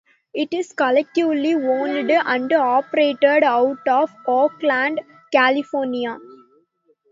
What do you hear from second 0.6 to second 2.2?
collectively owned